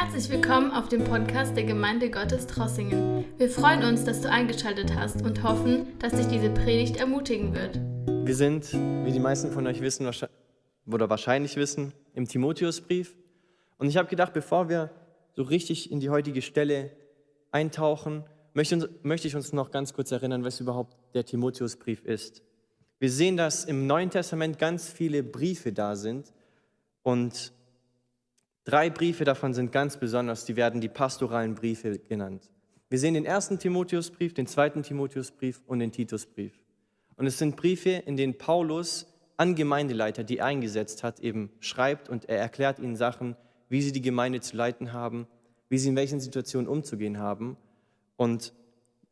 [0.00, 3.24] Herzlich willkommen auf dem Podcast der Gemeinde Gottes Trossingen.
[3.36, 7.80] Wir freuen uns, dass du eingeschaltet hast und hoffen, dass dich diese Predigt ermutigen wird.
[8.24, 10.08] Wir sind, wie die meisten von euch wissen
[10.86, 13.16] oder wahrscheinlich wissen, im Timotheusbrief.
[13.78, 14.92] Und ich habe gedacht, bevor wir
[15.34, 16.92] so richtig in die heutige Stelle
[17.50, 18.22] eintauchen,
[18.52, 18.88] möchte,
[19.26, 22.44] ich uns noch ganz kurz erinnern, was überhaupt der Timotheusbrief ist.
[23.00, 26.32] Wir sehen, dass im Neuen Testament ganz viele Briefe da sind
[27.02, 27.52] und
[28.68, 32.50] Drei Briefe davon sind ganz besonders, die werden die pastoralen Briefe genannt.
[32.90, 36.52] Wir sehen den ersten Timotheusbrief, den zweiten Timotheusbrief und den Titusbrief.
[37.16, 39.06] Und es sind Briefe, in denen Paulus
[39.38, 43.36] an Gemeindeleiter, die er eingesetzt hat, eben schreibt und er erklärt ihnen Sachen,
[43.70, 45.26] wie sie die Gemeinde zu leiten haben,
[45.70, 47.56] wie sie in welchen Situationen umzugehen haben.
[48.18, 48.52] Und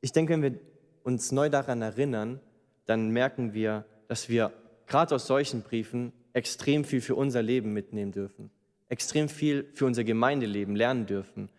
[0.02, 0.60] ich denke, wenn wir
[1.02, 2.40] uns neu daran erinnern,
[2.84, 4.52] dann merken wir, dass wir
[4.86, 8.50] gerade aus solchen Briefen extrem viel für unser Leben mitnehmen dürfen
[8.88, 11.50] extrem viel für unser Gemeindeleben lernen dürfen,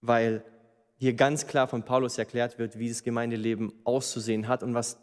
[0.00, 0.44] weil
[0.96, 4.98] hier ganz klar von Paulus erklärt wird, wie das Gemeindeleben auszusehen hat und was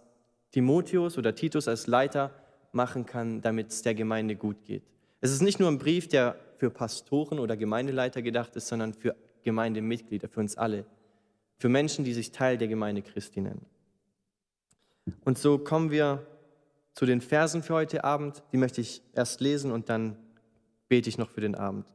[0.51, 2.31] Timotheus oder Titus als Leiter
[2.71, 4.83] machen kann, damit es der Gemeinde gut geht.
[5.21, 9.15] Es ist nicht nur ein Brief, der für Pastoren oder Gemeindeleiter gedacht ist, sondern für
[9.43, 10.85] Gemeindemitglieder, für uns alle,
[11.57, 13.65] für Menschen, die sich Teil der Gemeinde Christi nennen.
[15.25, 16.25] Und so kommen wir
[16.93, 18.43] zu den Versen für heute Abend.
[18.51, 20.17] Die möchte ich erst lesen und dann
[20.87, 21.85] bete ich noch für den Abend.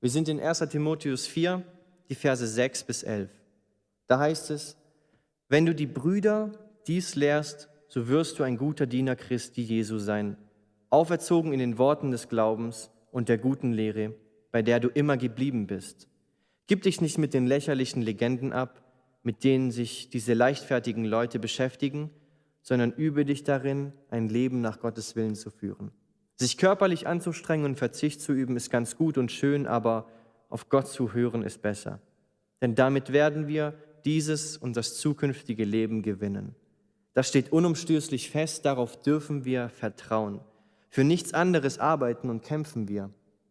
[0.00, 1.62] Wir sind in 1 Timotheus 4,
[2.08, 3.30] die Verse 6 bis 11.
[4.06, 4.76] Da heißt es,
[5.48, 6.52] wenn du die Brüder
[6.86, 10.36] dies lehrst, so wirst du ein guter Diener Christi Jesu sein,
[10.90, 14.14] auferzogen in den Worten des Glaubens und der guten Lehre,
[14.52, 16.08] bei der du immer geblieben bist.
[16.66, 18.82] Gib dich nicht mit den lächerlichen Legenden ab,
[19.22, 22.10] mit denen sich diese leichtfertigen Leute beschäftigen,
[22.62, 25.90] sondern übe dich darin, ein Leben nach Gottes Willen zu führen.
[26.40, 30.06] Sich körperlich anzustrengen und Verzicht zu üben ist ganz gut und schön, aber
[30.48, 32.00] auf Gott zu hören ist besser.
[32.62, 33.74] Denn damit werden wir
[34.06, 36.54] dieses und das zukünftige Leben gewinnen.
[37.12, 40.40] Das steht unumstößlich fest, darauf dürfen wir vertrauen.
[40.88, 43.10] Für nichts anderes arbeiten und kämpfen wir.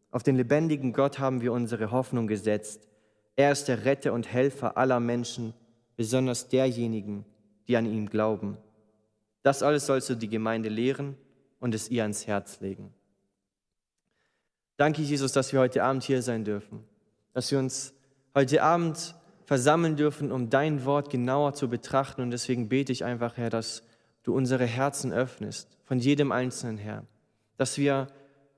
[0.09, 2.87] Auf den lebendigen Gott haben wir unsere Hoffnung gesetzt.
[3.35, 5.53] Er ist der Retter und Helfer aller Menschen,
[5.95, 7.23] besonders derjenigen,
[7.67, 8.57] die an ihn glauben.
[9.43, 11.15] Das alles sollst du die Gemeinde lehren
[11.59, 12.93] und es ihr ans Herz legen.
[14.77, 16.85] Danke, Jesus, dass wir heute Abend hier sein dürfen,
[17.33, 17.93] dass wir uns
[18.33, 19.15] heute Abend
[19.45, 22.21] versammeln dürfen, um dein Wort genauer zu betrachten.
[22.21, 23.83] Und deswegen bete ich einfach, Herr, dass
[24.23, 27.05] du unsere Herzen öffnest, von jedem Einzelnen, Herr,
[27.57, 28.07] dass wir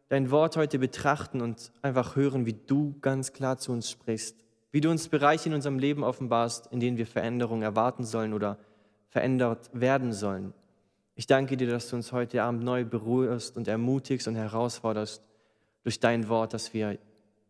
[0.09, 4.35] dein Wort heute betrachten und einfach hören, wie du ganz klar zu uns sprichst,
[4.71, 8.57] wie du uns Bereiche in unserem Leben offenbarst, in denen wir Veränderung erwarten sollen oder
[9.07, 10.53] verändert werden sollen.
[11.15, 15.23] Ich danke dir, dass du uns heute Abend neu berührst und ermutigst und herausforderst
[15.83, 16.97] durch dein Wort, dass wir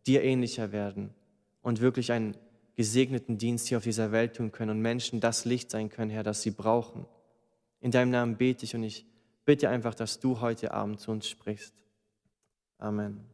[0.06, 1.14] dir ähnlicher werden
[1.62, 2.36] und wirklich einen
[2.74, 6.22] gesegneten Dienst hier auf dieser Welt tun können und Menschen das Licht sein können, Herr,
[6.22, 7.06] das sie brauchen.
[7.80, 9.06] In deinem Namen bete ich und ich
[9.44, 11.74] bitte einfach, dass du heute Abend zu uns sprichst.
[12.78, 13.24] Amen.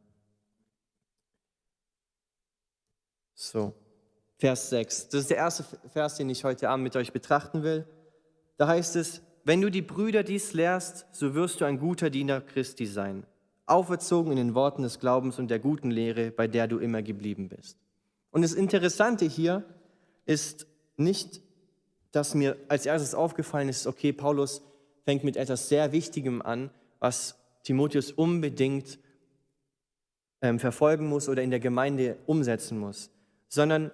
[3.35, 3.73] So,
[4.37, 5.09] Vers 6.
[5.11, 7.87] Das ist der erste Vers, den ich heute Abend mit euch betrachten will.
[8.57, 12.43] Da heißt es, wenn du die Brüder dies lehrst, so wirst du ein guter Diener
[12.43, 13.25] Christi sein,
[13.65, 17.49] auferzogen in den Worten des Glaubens und der guten Lehre, bei der du immer geblieben
[17.49, 17.79] bist.
[18.31, 19.65] Und das Interessante hier
[20.27, 20.67] ist
[20.99, 21.41] nicht,
[22.13, 24.61] dass mir als erstes aufgefallen ist, okay, Paulus
[25.07, 28.99] fängt mit etwas sehr Wichtigem an, was Timotheus unbedingt
[30.43, 33.09] ähm, verfolgen muss oder in der Gemeinde umsetzen muss,
[33.49, 33.93] sondern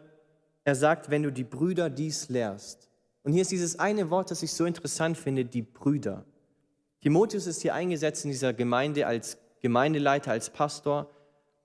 [0.65, 2.91] er sagt, wenn du die Brüder dies lehrst,
[3.25, 6.25] und hier ist dieses eine Wort, das ich so interessant finde, die Brüder.
[7.01, 11.11] Timotheus ist hier eingesetzt in dieser Gemeinde als Gemeindeleiter, als Pastor.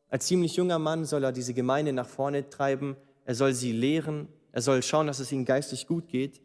[0.08, 2.96] Als ziemlich junger Mann soll er diese Gemeinde nach vorne treiben.
[3.25, 4.30] Er soll sie lehren.
[4.53, 6.42] Er soll schauen, dass es ihnen geistig gut geht.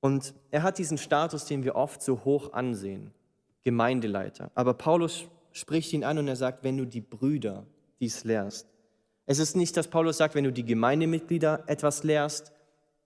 [0.00, 3.10] Und er hat diesen Status, den wir oft so hoch ansehen,
[3.62, 4.50] Gemeindeleiter.
[4.54, 7.66] Aber Paulus spricht ihn an und er sagt, wenn du die Brüder
[8.00, 8.66] dies lehrst.
[9.26, 12.52] Es ist nicht, dass Paulus sagt, wenn du die Gemeindemitglieder etwas lehrst,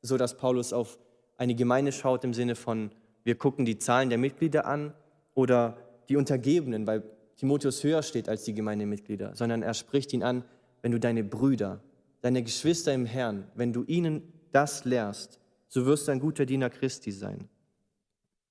[0.02, 0.98] so dass Paulus auf
[1.40, 2.90] eine Gemeinde schaut im Sinne von,
[3.24, 4.92] wir gucken die Zahlen der Mitglieder an
[5.32, 5.78] oder
[6.10, 7.02] die Untergebenen, weil
[7.36, 10.44] Timotheus höher steht als die Gemeindemitglieder, sondern er spricht ihn an,
[10.82, 11.80] wenn du deine Brüder,
[12.20, 14.22] deine Geschwister im Herrn, wenn du ihnen
[14.52, 17.48] das lehrst, so wirst du ein guter Diener Christi sein.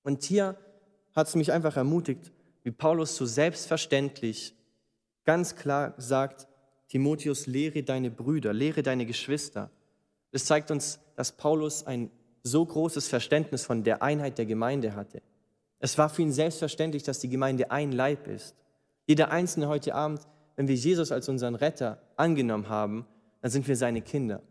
[0.01, 0.57] Und hier
[1.13, 2.31] hat es mich einfach ermutigt,
[2.63, 4.55] wie Paulus so selbstverständlich
[5.25, 6.47] ganz klar sagt,
[6.87, 9.69] Timotheus, lehre deine Brüder, lehre deine Geschwister.
[10.31, 12.09] Das zeigt uns, dass Paulus ein
[12.43, 15.21] so großes Verständnis von der Einheit der Gemeinde hatte.
[15.79, 18.55] Es war für ihn selbstverständlich, dass die Gemeinde ein Leib ist.
[19.07, 20.21] Jeder Einzelne heute Abend,
[20.55, 23.07] wenn wir Jesus als unseren Retter angenommen haben,
[23.41, 24.41] dann sind wir seine Kinder.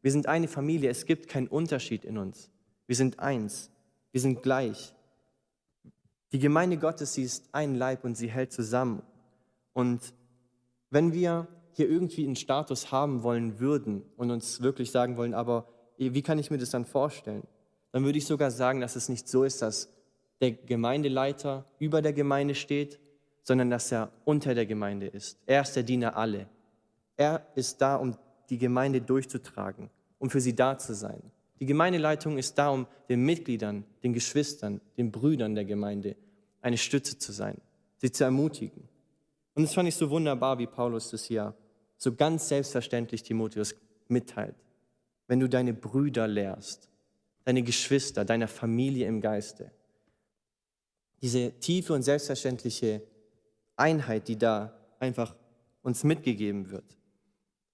[0.00, 2.50] Wir sind eine Familie, es gibt keinen Unterschied in uns.
[2.86, 3.70] Wir sind eins,
[4.12, 4.94] wir sind gleich.
[6.32, 9.02] Die Gemeinde Gottes, sie ist ein Leib und sie hält zusammen.
[9.72, 10.14] Und
[10.90, 15.68] wenn wir hier irgendwie einen Status haben wollen würden und uns wirklich sagen wollen, aber
[15.98, 17.42] wie kann ich mir das dann vorstellen?
[17.92, 19.88] Dann würde ich sogar sagen, dass es nicht so ist, dass
[20.40, 23.00] der Gemeindeleiter über der Gemeinde steht,
[23.42, 25.38] sondern dass er unter der Gemeinde ist.
[25.46, 26.46] Er ist der Diener alle.
[27.16, 28.16] Er ist da, um
[28.50, 31.22] die Gemeinde durchzutragen, um für sie da zu sein.
[31.60, 36.16] Die Gemeindeleitung ist da, um den Mitgliedern, den Geschwistern, den Brüdern der Gemeinde
[36.60, 37.56] eine Stütze zu sein,
[37.96, 38.88] sie zu ermutigen.
[39.54, 41.54] Und das fand ich so wunderbar, wie Paulus das hier
[41.96, 43.74] so ganz selbstverständlich Timotheus
[44.08, 44.56] mitteilt.
[45.26, 46.88] Wenn du deine Brüder lehrst,
[47.44, 49.70] deine Geschwister, deiner Familie im Geiste,
[51.22, 53.02] diese tiefe und selbstverständliche
[53.76, 55.34] Einheit, die da einfach
[55.82, 56.96] uns mitgegeben wird.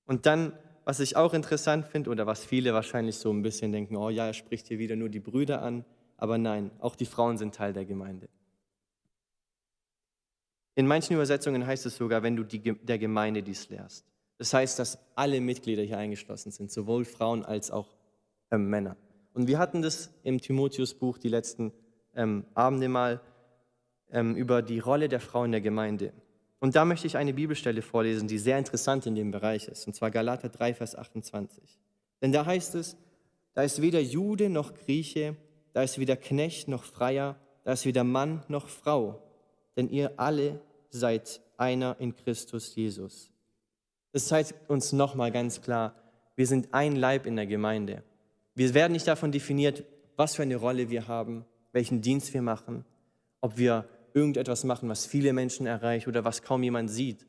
[0.07, 0.53] Und dann,
[0.85, 4.27] was ich auch interessant finde oder was viele wahrscheinlich so ein bisschen denken, oh ja,
[4.27, 5.85] er spricht hier wieder nur die Brüder an,
[6.17, 8.29] aber nein, auch die Frauen sind Teil der Gemeinde.
[10.75, 14.12] In manchen Übersetzungen heißt es sogar, wenn du die, der Gemeinde dies lehrst.
[14.43, 17.95] Das heißt, dass alle Mitglieder hier eingeschlossen sind, sowohl Frauen als auch
[18.51, 18.97] äh, Männer.
[19.35, 21.73] Und wir hatten das im Timotheusbuch die letzten
[22.17, 23.21] ähm, Abende mal
[24.11, 26.13] ähm, über die Rolle der Frau in der Gemeinde.
[26.59, 29.95] Und da möchte ich eine Bibelstelle vorlesen, die sehr interessant in dem Bereich ist, und
[29.95, 31.79] zwar Galater 3, Vers 28.
[32.21, 32.97] Denn da heißt es,
[33.55, 35.37] da ist weder Jude noch Grieche,
[35.73, 39.23] da ist weder Knecht noch Freier, da ist weder Mann noch Frau,
[39.77, 40.61] denn ihr alle
[40.91, 43.32] seid einer in Christus Jesus.
[44.13, 45.95] Das zeigt uns nochmal ganz klar,
[46.37, 48.03] wir sind ein Leib in der Gemeinde.
[48.55, 49.85] Wir werden nicht davon definiert,
[50.17, 52.85] was für eine Rolle wir haben, welchen Dienst wir machen,
[53.41, 57.27] ob wir irgendetwas machen, was viele Menschen erreicht oder was kaum jemand sieht.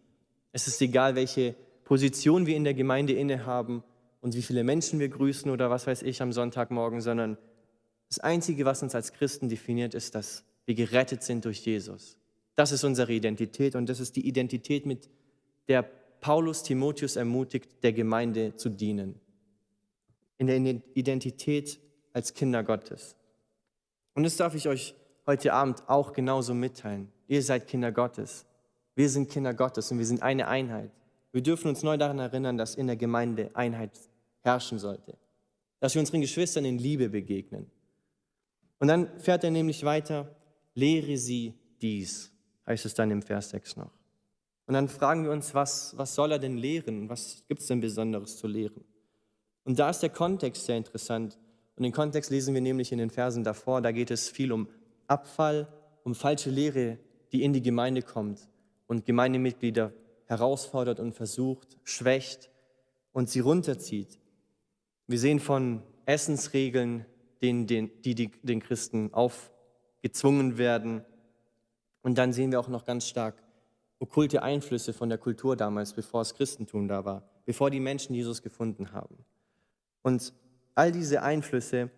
[0.52, 3.84] Es ist egal, welche Position wir in der Gemeinde innehaben
[4.22, 7.38] und wie viele Menschen wir grüßen oder was weiß ich am Sonntagmorgen, sondern
[8.10, 12.18] das Einzige, was uns als Christen definiert, ist, dass wir gerettet sind durch Jesus.
[12.56, 15.10] Das ist unsere Identität und das ist die Identität, mit
[15.68, 15.90] der
[16.24, 19.20] Paulus Timotheus ermutigt, der Gemeinde zu dienen.
[20.38, 20.58] In der
[20.94, 21.82] Identität
[22.14, 23.18] als Kinder Gottes.
[24.14, 24.96] Und das darf ich euch
[25.28, 27.12] heute Abend auch genauso mitteilen.
[27.28, 28.46] Ihr seid Kinder Gottes.
[28.96, 30.92] Wir sind Kinder Gottes und wir sind eine Einheit.
[31.34, 33.92] Wir dürfen uns neu daran erinnern, dass in der Gemeinde Einheit
[34.40, 35.18] herrschen sollte.
[35.82, 37.70] Dass wir unseren Geschwistern in Liebe begegnen.
[38.80, 40.34] Und dann fährt er nämlich weiter,
[40.74, 42.34] lehre sie dies
[42.66, 43.92] heißt es dann im Vers 6 noch.
[44.66, 47.10] Und dann fragen wir uns, was, was soll er denn lehren?
[47.10, 48.84] Was gibt es denn Besonderes zu lehren?
[49.66, 51.38] Und da ist der Kontext sehr interessant.
[51.76, 53.82] Und den Kontext lesen wir nämlich in den Versen davor.
[53.82, 54.68] Da geht es viel um
[55.08, 55.68] Abfall,
[56.04, 56.98] um falsche Lehre,
[57.32, 58.48] die in die Gemeinde kommt
[58.88, 59.94] und Gemeindemitglieder
[60.26, 62.50] herausfordert und versucht, schwächt
[63.12, 64.20] und sie runterzieht.
[65.08, 67.06] Wir sehen von Essensregeln,
[67.42, 71.04] denen, die, die den Christen aufgezwungen werden,
[72.04, 73.42] und dann sehen wir auch noch ganz stark
[74.04, 78.42] okkulte Einflüsse von der Kultur damals, bevor das Christentum da war, bevor die Menschen Jesus
[78.42, 79.16] gefunden haben.
[80.02, 80.34] Und
[80.76, 81.90] all diese Einflüsse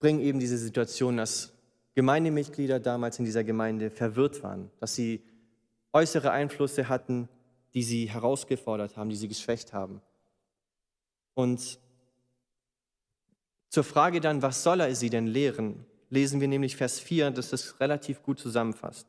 [0.00, 1.52] bringen eben diese Situation, dass
[1.94, 5.22] Gemeindemitglieder damals in dieser Gemeinde verwirrt waren, dass sie
[5.92, 7.28] äußere Einflüsse hatten,
[7.72, 10.02] die sie herausgefordert haben, die sie geschwächt haben.
[11.34, 11.78] Und
[13.68, 17.50] zur Frage dann, was soll er sie denn lehren, lesen wir nämlich Vers 4, das
[17.50, 19.06] das relativ gut zusammenfasst.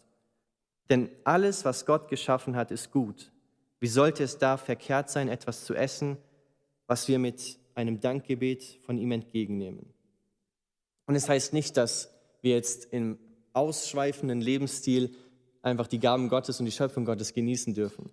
[0.89, 3.31] Denn alles, was Gott geschaffen hat, ist gut.
[3.79, 6.17] Wie sollte es da verkehrt sein, etwas zu essen,
[6.87, 9.93] was wir mit einem Dankgebet von ihm entgegennehmen?
[11.05, 13.19] Und es heißt nicht, dass wir jetzt im
[13.53, 15.15] ausschweifenden Lebensstil
[15.61, 18.09] einfach die Gaben Gottes und die Schöpfung Gottes genießen dürfen,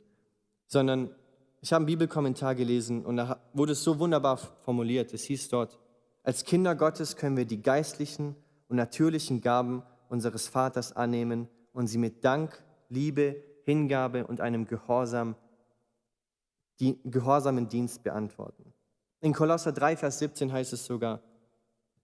[0.66, 1.14] sondern
[1.60, 5.14] ich habe einen Bibelkommentar gelesen und da wurde es so wunderbar formuliert.
[5.14, 5.78] Es hieß dort,
[6.22, 8.36] als Kinder Gottes können wir die geistlichen
[8.68, 15.36] und natürlichen Gaben unseres Vaters annehmen und sie mit Dank, Liebe, Hingabe und einem Gehorsam,
[16.80, 18.72] die, gehorsamen Dienst beantworten.
[19.20, 21.20] In Kolosser 3, Vers 17 heißt es sogar,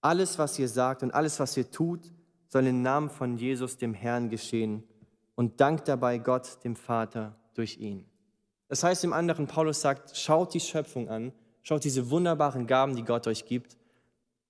[0.00, 2.12] alles, was ihr sagt und alles, was ihr tut,
[2.48, 4.82] soll im Namen von Jesus, dem Herrn, geschehen
[5.34, 8.06] und dankt dabei Gott, dem Vater, durch ihn.
[8.68, 13.04] Das heißt im anderen, Paulus sagt, schaut die Schöpfung an, schaut diese wunderbaren Gaben, die
[13.04, 13.76] Gott euch gibt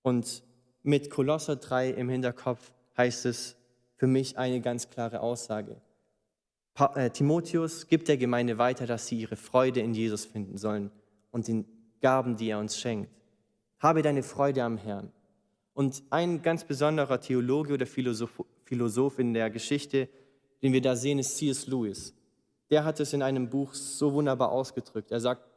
[0.01, 0.43] und
[0.83, 3.55] mit Kolosser 3 im Hinterkopf heißt es
[4.01, 5.79] für mich eine ganz klare Aussage.
[6.95, 10.89] Äh, Timotheus gibt der Gemeinde weiter, dass sie ihre Freude in Jesus finden sollen
[11.29, 11.65] und den
[12.01, 13.11] Gaben, die er uns schenkt.
[13.77, 15.11] Habe deine Freude am Herrn.
[15.75, 20.09] Und ein ganz besonderer Theologe oder Philosoph, Philosoph in der Geschichte,
[20.63, 21.67] den wir da sehen, ist C.S.
[21.67, 22.15] Lewis.
[22.71, 25.11] Der hat es in einem Buch so wunderbar ausgedrückt.
[25.11, 25.47] Er sagt,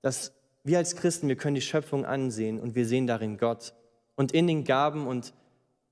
[0.00, 0.32] dass
[0.64, 3.72] wir als Christen, wir können die Schöpfung ansehen und wir sehen darin Gott.
[4.16, 5.32] Und in den Gaben und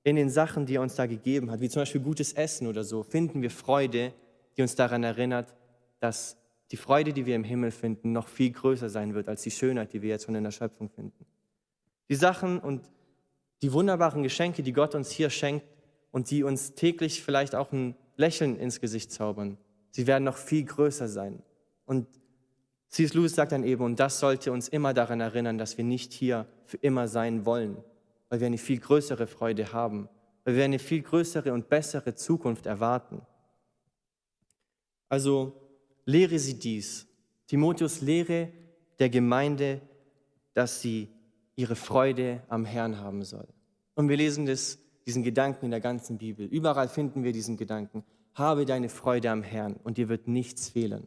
[0.04, 2.84] in den Sachen, die er uns da gegeben hat, wie zum Beispiel gutes Essen oder
[2.84, 4.12] so, finden wir Freude,
[4.56, 5.54] die uns daran erinnert,
[6.00, 6.36] dass
[6.70, 9.92] die Freude, die wir im Himmel finden, noch viel größer sein wird als die Schönheit,
[9.92, 11.26] die wir jetzt schon in der Schöpfung finden.
[12.08, 12.90] Die Sachen und
[13.60, 15.64] die wunderbaren Geschenke, die Gott uns hier schenkt
[16.10, 19.58] und die uns täglich vielleicht auch ein Lächeln ins Gesicht zaubern,
[19.90, 21.42] sie werden noch viel größer sein.
[21.86, 22.06] Und
[22.88, 23.14] C.S.
[23.14, 26.46] Lewis sagt dann eben, und das sollte uns immer daran erinnern, dass wir nicht hier
[26.66, 27.76] für immer sein wollen,
[28.32, 30.08] weil wir eine viel größere Freude haben,
[30.44, 33.20] weil wir eine viel größere und bessere Zukunft erwarten.
[35.10, 35.52] Also
[36.06, 37.06] lehre sie dies.
[37.46, 38.48] Timotheus lehre
[38.98, 39.82] der Gemeinde,
[40.54, 41.10] dass sie
[41.56, 43.46] ihre Freude am Herrn haben soll.
[43.96, 46.46] Und wir lesen das, diesen Gedanken in der ganzen Bibel.
[46.46, 48.02] Überall finden wir diesen Gedanken.
[48.32, 51.06] Habe deine Freude am Herrn und dir wird nichts fehlen.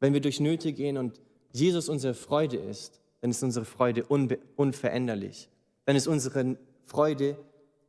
[0.00, 1.20] Wenn wir durch Nöte gehen und
[1.52, 4.04] Jesus unsere Freude ist, dann ist unsere Freude
[4.56, 5.48] unveränderlich.
[5.88, 7.38] Dann ist unsere Freude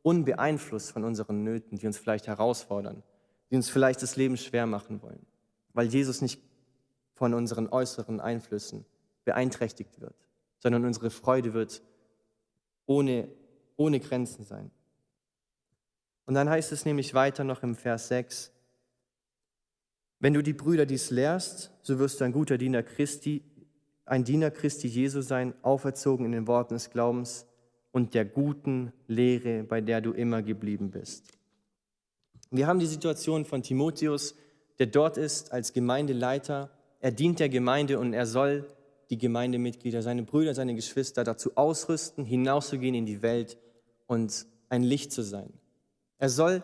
[0.00, 3.02] unbeeinflusst von unseren Nöten, die uns vielleicht herausfordern,
[3.50, 5.26] die uns vielleicht das Leben schwer machen wollen,
[5.74, 6.40] weil Jesus nicht
[7.12, 8.86] von unseren äußeren Einflüssen
[9.26, 10.14] beeinträchtigt wird,
[10.60, 11.82] sondern unsere Freude wird
[12.86, 13.28] ohne,
[13.76, 14.70] ohne Grenzen sein.
[16.24, 18.50] Und dann heißt es nämlich weiter noch im Vers 6,
[20.20, 23.44] wenn du die Brüder dies lehrst, so wirst du ein guter Diener Christi,
[24.06, 27.44] ein Diener Christi Jesu sein, auferzogen in den Worten des Glaubens
[27.92, 31.24] und der guten Lehre, bei der du immer geblieben bist.
[32.50, 34.34] Wir haben die Situation von Timotheus,
[34.78, 36.70] der dort ist als Gemeindeleiter.
[37.00, 38.66] Er dient der Gemeinde und er soll
[39.10, 43.58] die Gemeindemitglieder, seine Brüder, seine Geschwister dazu ausrüsten, hinauszugehen in die Welt
[44.06, 45.52] und ein Licht zu sein.
[46.18, 46.62] Er soll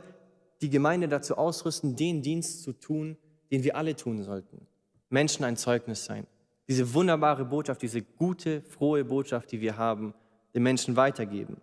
[0.61, 3.16] die Gemeinde dazu ausrüsten, den Dienst zu tun,
[3.50, 4.66] den wir alle tun sollten.
[5.09, 6.26] Menschen ein Zeugnis sein.
[6.68, 10.14] Diese wunderbare Botschaft, diese gute, frohe Botschaft, die wir haben,
[10.56, 11.60] den Menschen weitergeben.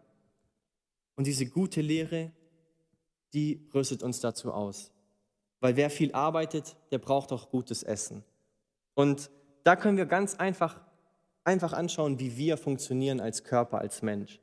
[1.15, 2.31] Und diese gute Lehre,
[3.33, 4.91] die rüstet uns dazu aus.
[5.59, 8.23] Weil wer viel arbeitet, der braucht auch gutes Essen.
[8.93, 9.31] Und
[9.63, 10.79] da können wir ganz einfach,
[11.43, 14.39] einfach anschauen, wie wir funktionieren als Körper, als Mensch.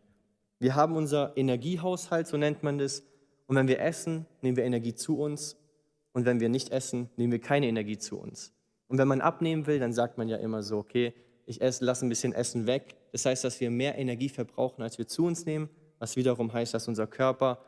[0.58, 3.04] Wir haben unser Energiehaushalt, so nennt man das.
[3.46, 5.56] Und wenn wir essen, nehmen wir Energie zu uns
[6.12, 8.52] und wenn wir nicht essen, nehmen wir keine Energie zu uns.
[8.88, 11.14] Und wenn man abnehmen will, dann sagt man ja immer so, okay,
[11.46, 12.96] ich lasse ein bisschen Essen weg.
[13.12, 16.74] Das heißt, dass wir mehr Energie verbrauchen, als wir zu uns nehmen, was wiederum heißt,
[16.74, 17.58] dass unser Körper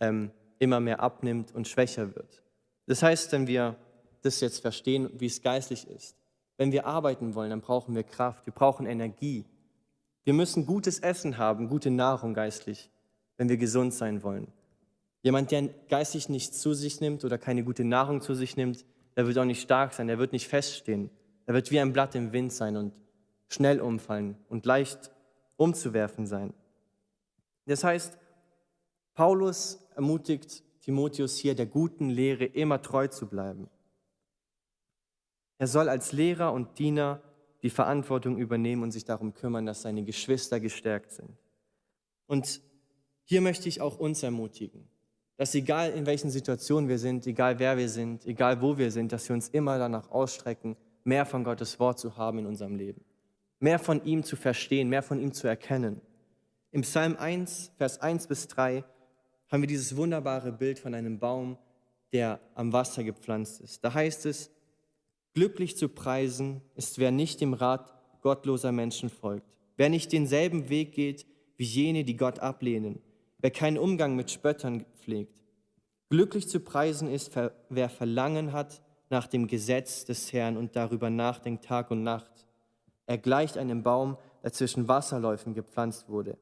[0.00, 2.42] ähm, immer mehr abnimmt und schwächer wird.
[2.86, 3.76] Das heißt, wenn wir
[4.22, 6.16] das jetzt verstehen, wie es geistlich ist,
[6.56, 9.44] wenn wir arbeiten wollen, dann brauchen wir Kraft, wir brauchen Energie.
[10.24, 12.90] Wir müssen gutes Essen haben, gute Nahrung geistlich,
[13.36, 14.48] wenn wir gesund sein wollen.
[15.22, 18.84] Jemand, der geistig nichts zu sich nimmt oder keine gute Nahrung zu sich nimmt,
[19.16, 21.10] der wird auch nicht stark sein, der wird nicht feststehen.
[21.46, 22.92] Er wird wie ein Blatt im Wind sein und
[23.48, 25.10] schnell umfallen und leicht
[25.56, 26.54] umzuwerfen sein.
[27.66, 28.18] Das heißt,
[29.14, 33.68] Paulus ermutigt Timotheus hier, der guten Lehre immer treu zu bleiben.
[35.58, 37.20] Er soll als Lehrer und Diener
[37.62, 41.36] die Verantwortung übernehmen und sich darum kümmern, dass seine Geschwister gestärkt sind.
[42.26, 42.60] Und
[43.24, 44.88] hier möchte ich auch uns ermutigen
[45.38, 49.12] dass egal in welchen Situationen wir sind, egal wer wir sind, egal wo wir sind,
[49.12, 53.04] dass wir uns immer danach ausstrecken, mehr von Gottes Wort zu haben in unserem Leben,
[53.60, 56.00] mehr von ihm zu verstehen, mehr von ihm zu erkennen.
[56.70, 58.84] Im Psalm 1, Vers 1 bis 3
[59.48, 61.58] haben wir dieses wunderbare Bild von einem Baum,
[62.12, 63.84] der am Wasser gepflanzt ist.
[63.84, 64.50] Da heißt es,
[65.34, 70.92] glücklich zu preisen ist, wer nicht dem Rat gottloser Menschen folgt, wer nicht denselben Weg
[70.92, 73.00] geht wie jene, die Gott ablehnen
[73.38, 75.42] wer keinen Umgang mit Spöttern pflegt.
[76.10, 77.32] Glücklich zu preisen ist,
[77.68, 82.46] wer Verlangen hat nach dem Gesetz des Herrn und darüber nachdenkt Tag und Nacht.
[83.08, 86.38] Er gleicht einem Baum, der zwischen Wasserläufen gepflanzt wurde.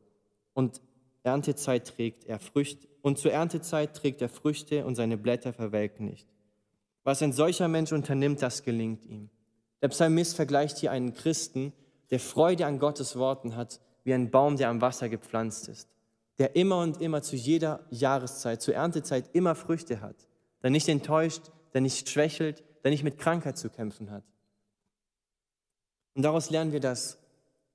[0.53, 0.83] Und
[1.23, 6.29] Erntezeit trägt er Früchte, und zur Erntezeit trägt er Früchte und seine Blätter verwelken nicht.
[7.05, 9.31] Was ein solcher Mensch unternimmt, das gelingt ihm.
[9.81, 11.73] Der Psalmist vergleicht hier einen Christen,
[12.11, 15.89] der Freude an Gottes Worten hat, wie ein Baum, der am Wasser gepflanzt ist
[16.39, 20.17] der immer und immer zu jeder Jahreszeit, zur Erntezeit immer Früchte hat,
[20.63, 24.25] der nicht enttäuscht, der nicht schwächelt, der nicht mit Krankheit zu kämpfen hat.
[26.17, 27.19] Und daraus lernen wir das,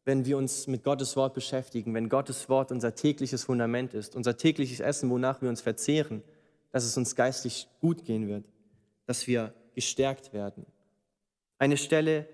[0.04, 4.36] wenn wir uns mit Gottes Wort beschäftigen, wenn Gottes Wort unser tägliches Fundament ist, unser
[4.36, 6.24] tägliches Essen, wonach wir uns verzehren,
[6.72, 8.46] dass es uns geistlich gut gehen wird,
[9.06, 10.66] dass wir gestärkt werden.
[11.60, 12.28] Eine Stelle,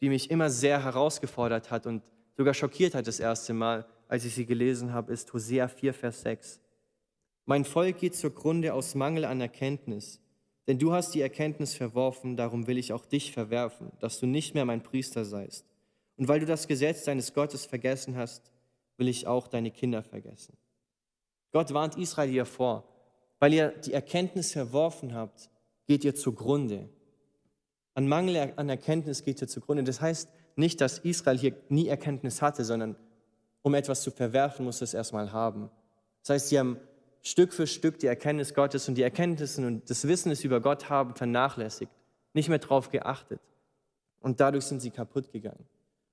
[0.00, 2.04] die mich immer sehr herausgefordert hat und
[2.36, 6.20] sogar schockiert hat das erste Mal, als ich sie gelesen habe, ist Hosea 4, Vers
[6.22, 6.60] 6.
[7.46, 10.20] Mein Volk geht zugrunde aus Mangel an Erkenntnis,
[10.68, 14.54] denn du hast die Erkenntnis verworfen, darum will ich auch dich verwerfen, dass du nicht
[14.54, 15.64] mehr mein Priester seist.
[16.18, 18.52] Und weil du das Gesetz deines Gottes vergessen hast,
[18.98, 20.56] will ich auch deine Kinder vergessen.
[21.52, 22.84] Gott warnt Israel hier vor,
[23.38, 25.48] weil ihr die Erkenntnis verworfen habt,
[25.86, 26.90] geht ihr zugrunde.
[27.94, 29.84] An Mangel an Erkenntnis geht ihr zugrunde.
[29.84, 32.94] Das heißt nicht, dass Israel hier nie Erkenntnis hatte, sondern
[33.62, 35.70] um etwas zu verwerfen, muss es erstmal haben.
[36.22, 36.78] Das heißt, sie haben
[37.28, 41.14] Stück für Stück die Erkenntnis Gottes und die Erkenntnisse und das Wissen, über Gott haben,
[41.14, 41.92] vernachlässigt,
[42.32, 43.40] nicht mehr darauf geachtet.
[44.20, 45.64] Und dadurch sind sie kaputt gegangen.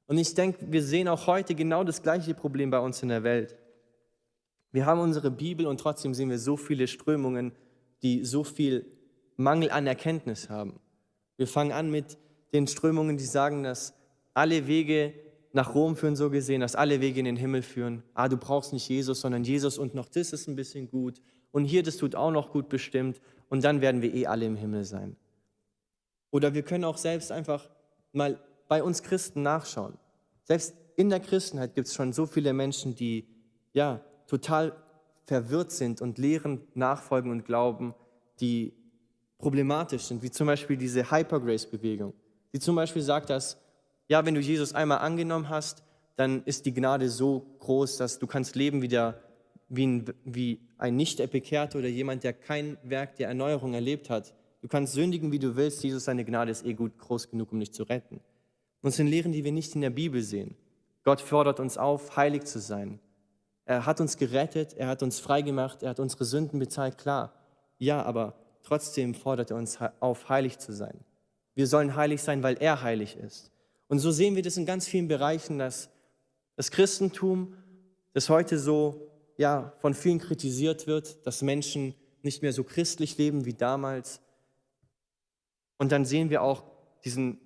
[0.07, 3.23] Und ich denke, wir sehen auch heute genau das gleiche Problem bei uns in der
[3.23, 3.55] Welt.
[4.71, 7.53] Wir haben unsere Bibel und trotzdem sehen wir so viele Strömungen,
[8.01, 8.85] die so viel
[9.37, 10.81] Mangel an Erkenntnis haben.
[11.37, 12.17] Wir fangen an mit
[12.51, 13.93] den Strömungen, die sagen, dass
[14.33, 15.13] alle Wege
[15.55, 18.03] nach Rom führen, so gesehen, dass alle Wege in den Himmel führen.
[18.13, 21.21] Ah, du brauchst nicht Jesus, sondern Jesus und noch das ist ein bisschen gut.
[21.51, 23.21] Und hier, das tut auch noch gut bestimmt.
[23.47, 25.15] Und dann werden wir eh alle im Himmel sein.
[26.29, 27.69] Oder wir können auch selbst einfach
[28.11, 29.97] mal bei uns Christen nachschauen.
[30.43, 33.25] Selbst in der Christenheit gibt es schon so viele Menschen, die
[33.71, 34.75] ja total
[35.23, 37.93] verwirrt sind und Lehren nachfolgen und glauben,
[38.41, 38.73] die
[39.37, 42.13] problematisch sind, wie zum Beispiel diese Hypergrace-Bewegung,
[42.51, 43.57] die zum Beispiel sagt, dass
[44.07, 45.83] ja, wenn du Jesus einmal angenommen hast,
[46.15, 49.21] dann ist die Gnade so groß, dass du kannst leben wie, der,
[49.67, 54.33] wie ein, wie ein Nicht-Bekehrter oder jemand, der kein Werk der Erneuerung erlebt hat.
[54.61, 55.83] Du kannst sündigen, wie du willst.
[55.83, 58.21] Jesus, seine Gnade ist eh gut groß genug, um dich zu retten.
[58.81, 60.55] Und es sind Lehren, die wir nicht in der Bibel sehen.
[61.03, 62.99] Gott fordert uns auf, heilig zu sein.
[63.65, 67.33] Er hat uns gerettet, er hat uns freigemacht, er hat unsere Sünden bezahlt, klar.
[67.77, 70.99] Ja, aber trotzdem fordert er uns auf, heilig zu sein.
[71.55, 73.51] Wir sollen heilig sein, weil er heilig ist.
[73.87, 75.89] Und so sehen wir das in ganz vielen Bereichen, dass
[76.55, 77.55] das Christentum,
[78.13, 83.45] das heute so ja, von vielen kritisiert wird, dass Menschen nicht mehr so christlich leben
[83.45, 84.21] wie damals.
[85.77, 86.63] Und dann sehen wir auch
[87.03, 87.39] diesen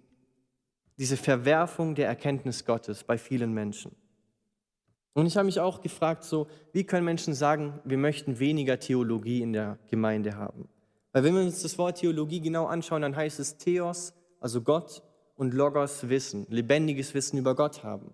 [1.00, 3.96] diese Verwerfung der Erkenntnis Gottes bei vielen Menschen.
[5.14, 9.42] Und ich habe mich auch gefragt, so, wie können Menschen sagen, wir möchten weniger Theologie
[9.42, 10.68] in der Gemeinde haben?
[11.14, 15.02] Weil wenn wir uns das Wort Theologie genau anschauen, dann heißt es Theos, also Gott,
[15.40, 18.12] und Logos Wissen, lebendiges Wissen über Gott haben.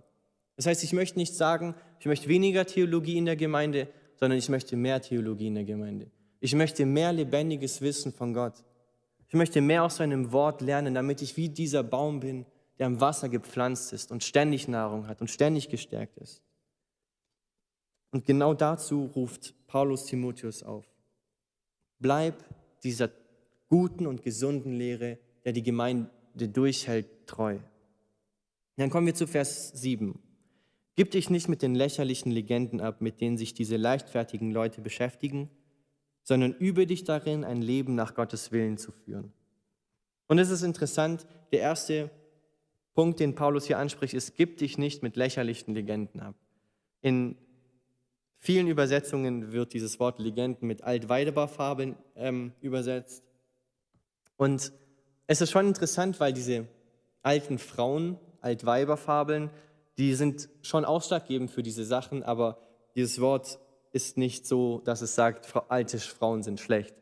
[0.57, 4.47] Das heißt, ich möchte nicht sagen, ich möchte weniger Theologie in der Gemeinde, sondern ich
[4.47, 6.11] möchte mehr Theologie in der Gemeinde.
[6.39, 8.63] Ich möchte mehr lebendiges Wissen von Gott.
[9.27, 12.45] Ich möchte mehr aus seinem Wort lernen, damit ich wie dieser Baum bin,
[12.77, 16.43] der am Wasser gepflanzt ist und ständig Nahrung hat und ständig gestärkt ist.
[18.11, 20.85] Und genau dazu ruft Paulus Timotheus auf.
[21.97, 22.35] Bleib
[22.83, 23.09] dieser
[23.67, 27.59] guten und gesunden Lehre, der die Gemeinde durchhält, treu.
[28.77, 30.19] Dann kommen wir zu Vers 7.
[30.95, 35.49] Gib dich nicht mit den lächerlichen Legenden ab, mit denen sich diese leichtfertigen Leute beschäftigen,
[36.23, 39.33] sondern übe dich darin, ein Leben nach Gottes Willen zu führen.
[40.27, 42.09] Und es ist interessant, der erste
[42.93, 46.35] Punkt, den Paulus hier anspricht, ist, gib dich nicht mit lächerlichen Legenden ab.
[47.01, 47.37] In
[48.39, 53.23] vielen Übersetzungen wird dieses Wort Legenden mit Altweidebar-Fabeln ähm, übersetzt.
[54.37, 54.71] Und
[55.27, 56.67] es ist schon interessant, weil diese
[57.21, 59.49] alten Frauen, Altweiberfabeln,
[59.97, 62.59] die sind schon ausschlaggebend für diese Sachen, aber
[62.95, 63.59] dieses Wort
[63.91, 66.95] ist nicht so, dass es sagt, alte Frauen sind schlecht,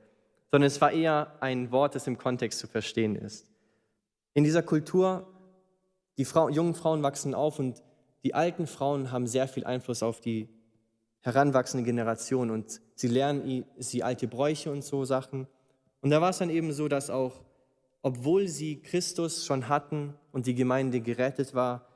[0.51, 3.47] sondern es war eher ein Wort, das im Kontext zu verstehen ist.
[4.33, 5.27] In dieser Kultur
[6.17, 7.81] die Frau, jungen Frauen wachsen auf und
[8.23, 10.47] die alten Frauen haben sehr viel Einfluss auf die
[11.21, 15.47] heranwachsende Generation und sie lernen sie alte Bräuche und so Sachen.
[16.01, 17.43] Und da war es dann eben so, dass auch,
[18.03, 21.87] obwohl sie Christus schon hatten und die Gemeinde gerettet war,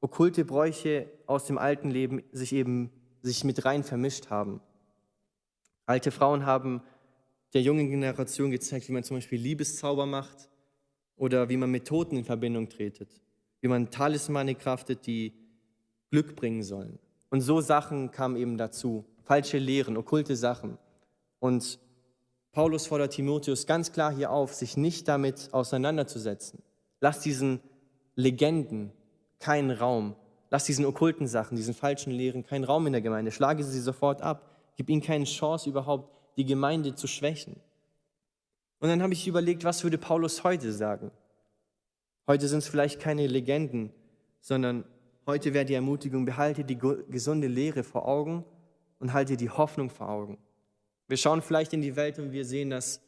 [0.00, 2.90] okkulte Bräuche aus dem alten Leben sich eben
[3.22, 4.60] sich mit rein vermischt haben.
[5.86, 6.82] Alte Frauen haben
[7.54, 10.48] der jungen Generation gezeigt, wie man zum Beispiel Liebeszauber macht
[11.14, 13.20] oder wie man mit Toten in Verbindung tretet
[13.60, 15.34] wie man Talismane kraftet, die
[16.10, 16.98] Glück bringen sollen.
[17.30, 19.04] Und so Sachen kamen eben dazu.
[19.22, 20.78] Falsche Lehren, okkulte Sachen.
[21.38, 21.78] Und
[22.52, 26.62] Paulus fordert Timotheus ganz klar hier auf, sich nicht damit auseinanderzusetzen.
[27.00, 27.60] Lass diesen
[28.16, 28.92] Legenden
[29.38, 30.16] keinen Raum.
[30.50, 33.30] Lass diesen okkulten Sachen, diesen falschen Lehren keinen Raum in der Gemeinde.
[33.30, 34.50] Schlage sie sofort ab.
[34.76, 37.56] Gib ihnen keine Chance, überhaupt die Gemeinde zu schwächen.
[38.80, 41.12] Und dann habe ich überlegt, was würde Paulus heute sagen?
[42.26, 43.92] Heute sind es vielleicht keine Legenden,
[44.40, 44.84] sondern
[45.26, 48.44] heute wäre die Ermutigung, behalte die gesunde Lehre vor Augen
[48.98, 50.38] und halte die Hoffnung vor Augen.
[51.10, 53.00] Wir schauen vielleicht in die Welt und wir sehen, dass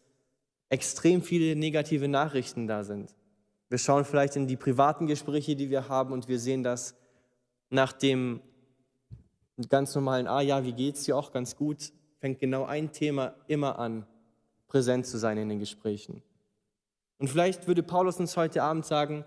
[0.68, 3.14] extrem viele negative Nachrichten da sind.
[3.68, 6.96] Wir schauen vielleicht in die privaten Gespräche, die wir haben und wir sehen, dass
[7.70, 8.40] nach dem
[9.68, 13.78] ganz normalen, ah ja, wie geht's dir auch ganz gut, fängt genau ein Thema immer
[13.78, 14.04] an,
[14.66, 16.24] präsent zu sein in den Gesprächen.
[17.18, 19.24] Und vielleicht würde Paulus uns heute Abend sagen,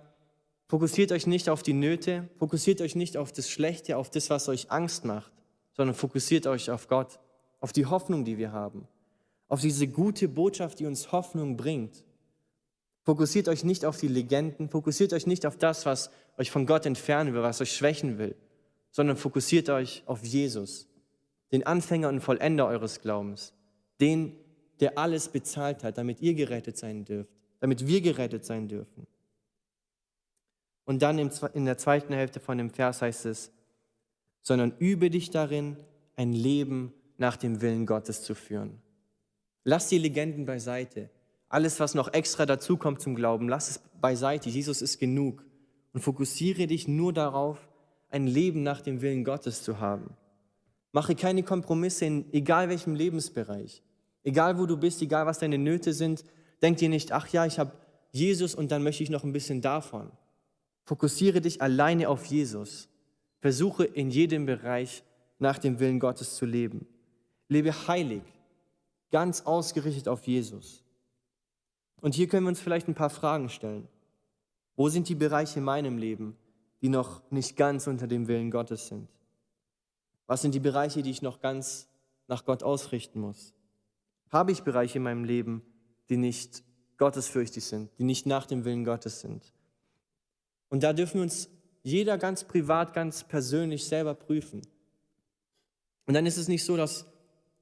[0.68, 4.50] fokussiert euch nicht auf die Nöte, fokussiert euch nicht auf das Schlechte, auf das, was
[4.50, 5.32] euch Angst macht,
[5.72, 7.20] sondern fokussiert euch auf Gott,
[7.66, 8.88] auf die Hoffnung, die wir haben,
[9.48, 12.06] auf diese gute Botschaft, die uns Hoffnung bringt.
[13.02, 16.86] Fokussiert euch nicht auf die Legenden, fokussiert euch nicht auf das, was euch von Gott
[16.86, 18.36] entfernen will, was euch schwächen will,
[18.92, 20.88] sondern fokussiert euch auf Jesus,
[21.52, 23.56] den Anfänger und Vollender eures Glaubens,
[24.00, 24.38] den,
[24.80, 29.08] der alles bezahlt hat, damit ihr gerettet sein dürft, damit wir gerettet sein dürfen.
[30.84, 33.52] Und dann in der zweiten Hälfte von dem Vers heißt es,
[34.44, 35.78] sondern übe dich darin,
[36.16, 38.82] ein Leben nach dem Willen Gottes zu führen.
[39.64, 41.10] Lass die Legenden beiseite.
[41.50, 44.50] Alles, was noch extra dazukommt zum Glauben, lass es beiseite.
[44.50, 45.44] Jesus ist genug.
[45.94, 47.58] Und fokussiere dich nur darauf,
[48.10, 50.16] ein Leben nach dem Willen Gottes zu haben.
[50.92, 53.84] Mache keine Kompromisse in egal welchem Lebensbereich.
[54.24, 56.24] Egal wo du bist, egal was deine Nöte sind,
[56.62, 57.74] denk dir nicht, ach ja, ich habe
[58.12, 60.12] Jesus und dann möchte ich noch ein bisschen davon.
[60.86, 62.88] Fokussiere dich alleine auf Jesus.
[63.40, 65.04] Versuche in jedem Bereich
[65.40, 66.88] nach dem Willen Gottes zu leben.
[67.48, 68.24] Lebe heilig,
[69.12, 70.84] ganz ausgerichtet auf Jesus.
[72.02, 73.88] Und hier können wir uns vielleicht ein paar Fragen stellen.
[74.76, 76.36] Wo sind die Bereiche in meinem Leben,
[76.82, 79.08] die noch nicht ganz unter dem Willen Gottes sind?
[80.28, 81.88] Was sind die Bereiche, die ich noch ganz
[82.28, 83.54] nach Gott ausrichten muss?
[84.30, 85.62] Habe ich Bereiche in meinem Leben,
[86.10, 86.64] die nicht
[86.98, 89.54] gottesfürchtig sind, die nicht nach dem Willen Gottes sind?
[90.70, 91.50] Und da dürfen wir uns
[91.84, 94.62] jeder ganz privat, ganz persönlich selber prüfen.
[96.08, 97.06] Und dann ist es nicht so, dass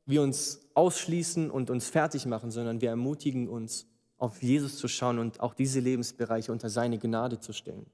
[0.06, 3.88] wir uns ausschließen und uns fertig machen, sondern wir ermutigen uns,
[4.18, 7.86] auf Jesus zu schauen und auch diese Lebensbereiche unter seine Gnade zu stellen.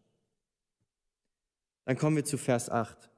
[1.86, 3.10] Dann kommen wir zu Vers 8.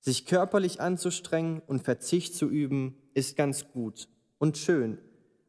[0.00, 4.98] Sich körperlich anzustrengen und Verzicht zu üben, ist ganz gut und schön,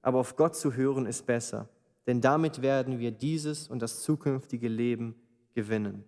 [0.02, 1.70] aber auf Gott zu hören ist besser,
[2.06, 5.16] denn damit werden wir dieses und das zukünftige Leben
[5.54, 6.04] gewinnen.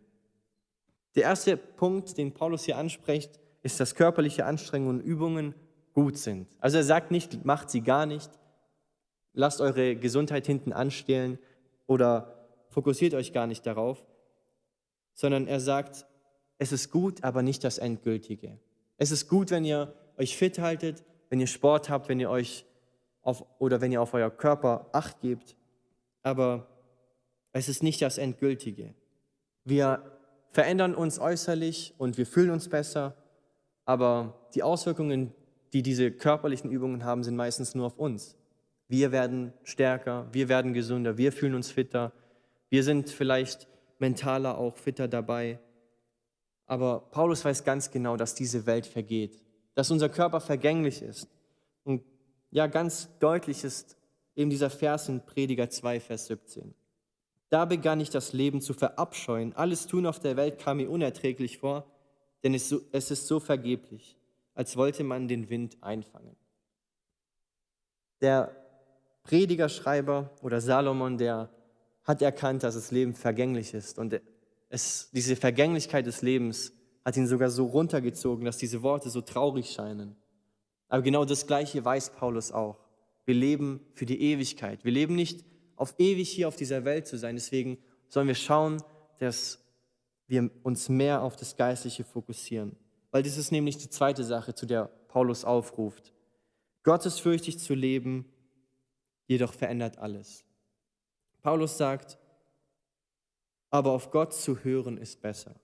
[1.16, 5.54] Der erste Punkt, den Paulus hier anspricht, ist, dass körperliche Anstrengungen und Übungen
[5.94, 6.48] gut sind.
[6.60, 8.30] Also er sagt nicht, macht sie gar nicht,
[9.34, 11.40] lasst eure Gesundheit hinten anstellen
[11.88, 14.06] oder fokussiert euch gar nicht darauf,
[15.14, 16.06] sondern er sagt,
[16.58, 18.60] es ist gut, aber nicht das Endgültige.
[18.98, 22.66] Es ist gut, wenn ihr euch fit haltet, wenn ihr Sport habt, wenn ihr euch
[23.22, 25.56] auf, oder wenn ihr auf euer Körper Acht gebt,
[26.22, 26.68] aber
[27.54, 28.94] es ist nicht das Endgültige.
[29.64, 30.04] Wir
[30.52, 33.16] verändern uns äußerlich und wir fühlen uns besser,
[33.86, 35.34] aber die Auswirkungen,
[35.74, 38.36] die diese körperlichen Übungen haben, sind meistens nur auf uns.
[38.88, 42.12] Wir werden stärker, wir werden gesünder, wir fühlen uns fitter,
[42.70, 43.68] wir sind vielleicht
[44.00, 45.60] mentaler auch fitter dabei.
[46.66, 49.42] Aber Paulus weiß ganz genau, dass diese Welt vergeht,
[49.76, 51.28] dass unser Körper vergänglich ist.
[51.84, 52.04] Und
[52.52, 53.98] ja, ganz deutlich ist
[54.36, 56.74] eben dieser Vers in Prediger 2, Vers 17.
[57.50, 59.54] Da begann ich das Leben zu verabscheuen.
[59.54, 61.86] Alles Tun auf der Welt kam mir unerträglich vor,
[62.44, 64.16] denn es, ist so vergeblich,
[64.60, 66.36] als wollte man den Wind einfangen.
[68.20, 68.54] Der
[69.24, 71.50] Predigerschreiber oder Salomon, der
[72.04, 73.98] hat erkannt, dass das Leben vergänglich ist.
[73.98, 74.20] Und
[74.68, 76.74] es, diese Vergänglichkeit des Lebens
[77.06, 80.18] hat ihn sogar so runtergezogen, dass diese Worte so traurig scheinen.
[80.90, 82.86] Aber genau das Gleiche weiß Paulus auch.
[83.24, 84.84] Wir leben für die Ewigkeit.
[84.84, 85.46] Wir leben nicht
[85.78, 87.38] auf ewig hier auf dieser Welt zu sein.
[87.38, 87.78] Deswegen
[88.10, 88.84] sollen wir schauen,
[89.20, 89.64] dass
[90.28, 92.76] wir uns mehr auf das Geistliche fokussieren.
[93.12, 96.14] Weil das ist nämlich die zweite Sache, zu der Paulus aufruft.
[96.84, 98.26] Gottesfürchtig zu leben,
[99.28, 100.46] jedoch verändert alles.
[101.42, 102.18] Paulus sagt,
[103.70, 105.56] aber auf Gott zu hören ist besser.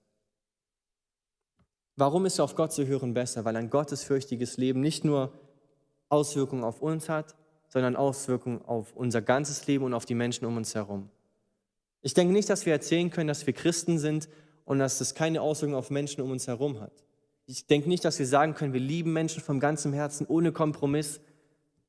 [1.96, 3.46] Warum ist auf Gott zu hören besser?
[3.46, 5.34] Weil ein gottesfürchtiges Leben nicht nur
[6.10, 7.36] Auswirkungen auf uns hat,
[7.70, 11.10] sondern Auswirkungen auf unser ganzes Leben und auf die Menschen um uns herum.
[12.02, 14.30] Ich denke nicht, dass wir erzählen können, dass wir Christen sind
[14.66, 17.05] und dass das keine Auswirkungen auf Menschen um uns herum hat.
[17.48, 21.22] Ich denke nicht, dass wir sagen können, wir lieben Menschen von ganzem Herzen ohne Kompromiss,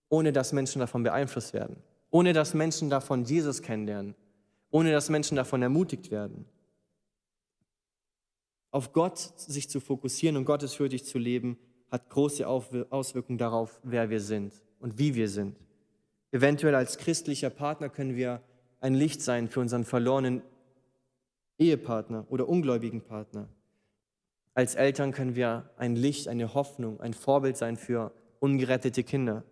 [0.09, 1.77] ohne dass Menschen davon beeinflusst werden,
[2.11, 4.15] ohne dass Menschen davon Jesus kennenlernen,
[4.71, 6.45] ohne dass Menschen davon ermutigt werden.
[8.71, 11.59] Auf Gott sich zu fokussieren und gottesfürchtig zu leben,
[11.91, 15.57] hat große Auswirkungen darauf, wer wir sind und wie wir sind.
[16.33, 18.43] Eventuell als christlicher Partner können wir
[18.81, 20.43] ein Licht sein für unseren verlorenen
[21.59, 23.49] Ehepartner oder ungläubigen Partner.
[24.57, 29.45] Als Eltern können wir ein Licht, eine Hoffnung, ein Vorbild sein für ungerettete Kinder.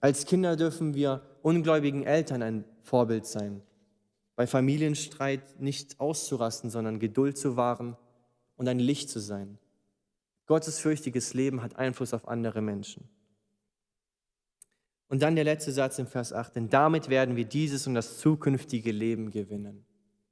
[0.00, 3.62] Als Kinder dürfen wir ungläubigen Eltern ein Vorbild sein.
[4.34, 7.96] Bei Familienstreit nicht auszurasten, sondern Geduld zu wahren
[8.56, 9.58] und ein Licht zu sein.
[10.46, 13.08] Gottesfürchtiges Leben hat Einfluss auf andere Menschen.
[15.06, 18.18] Und dann der letzte Satz im Vers 8, denn damit werden wir dieses und das
[18.18, 19.84] zukünftige Leben gewinnen.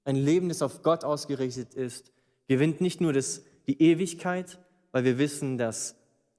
[0.04, 2.10] ein Leben, das auf Gott ausgerichtet ist,
[2.48, 4.58] gewinnt nicht nur das, die Ewigkeit,
[4.92, 5.94] weil wir wissen, dass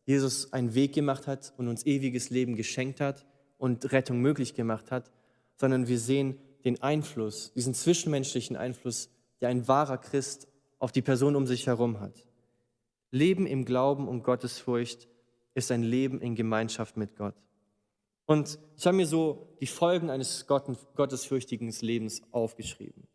[0.06, 3.26] Jesus einen Weg gemacht hat und uns ewiges Leben geschenkt hat
[3.58, 5.12] und Rettung möglich gemacht hat,
[5.56, 10.48] sondern wir sehen den Einfluss, diesen zwischenmenschlichen Einfluss, der ein wahrer Christ
[10.80, 12.26] auf die Person um sich herum hat.
[13.12, 15.08] Leben im Glauben und Gottesfurcht
[15.54, 17.36] ist ein Leben in Gemeinschaft mit Gott.
[18.26, 23.08] Und ich habe mir so die Folgen eines gottesfürchtigen Lebens aufgeschrieben.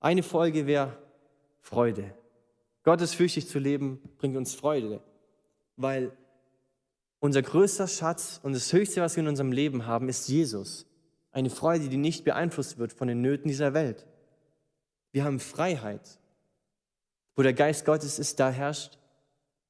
[0.00, 0.96] Eine Folge wäre
[1.60, 2.14] Freude.
[2.86, 5.02] Gottesfürchtig zu leben bringt uns Freude,
[5.74, 6.16] weil
[7.18, 10.86] unser größter Schatz und das Höchste, was wir in unserem Leben haben, ist Jesus.
[11.32, 14.06] Eine Freude, die nicht beeinflusst wird von den Nöten dieser Welt.
[15.10, 16.20] Wir haben Freiheit.
[17.34, 18.98] Wo der Geist Gottes ist, da herrscht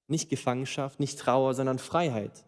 [0.09, 2.45] nicht Gefangenschaft, nicht Trauer, sondern Freiheit.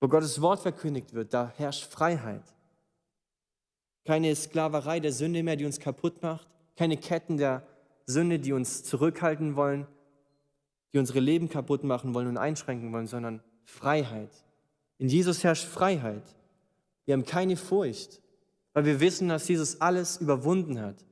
[0.00, 2.44] Wo Gottes Wort verkündigt wird, da herrscht Freiheit.
[4.04, 6.46] Keine Sklaverei der Sünde mehr, die uns kaputt macht.
[6.76, 7.66] Keine Ketten der
[8.06, 9.86] Sünde, die uns zurückhalten wollen,
[10.92, 14.30] die unsere Leben kaputt machen wollen und einschränken wollen, sondern Freiheit.
[14.98, 16.24] In Jesus herrscht Freiheit.
[17.04, 18.20] Wir haben keine Furcht,
[18.72, 21.04] weil wir wissen, dass Jesus alles überwunden hat.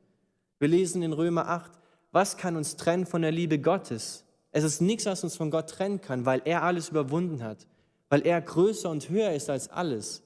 [0.58, 1.72] Wir lesen in Römer 8,
[2.10, 4.24] was kann uns trennen von der Liebe Gottes?
[4.50, 7.66] Es ist nichts, was uns von Gott trennen kann, weil er alles überwunden hat,
[8.08, 10.22] weil er größer und höher ist als alles.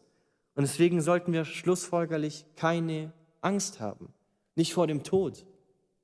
[0.54, 4.12] Und deswegen sollten wir schlussfolgerlich keine Angst haben.
[4.54, 5.44] Nicht vor dem Tod,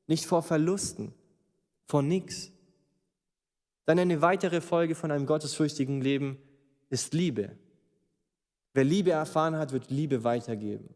[0.09, 1.15] nicht vor Verlusten,
[1.85, 2.51] vor nichts.
[3.85, 6.39] Dann eine weitere Folge von einem gottesfürchtigen Leben
[6.91, 7.57] ist Liebe.
[8.75, 10.95] Wer Liebe erfahren hat, wird Liebe weitergeben.